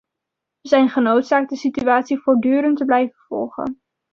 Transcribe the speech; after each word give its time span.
We 0.61 0.67
zijn 0.69 0.89
genoodzaakt 0.89 1.49
de 1.49 1.55
situatie 1.55 2.19
voortdurend 2.21 2.77
te 2.77 2.85
blijven 2.85 3.19
volgen. 3.27 3.81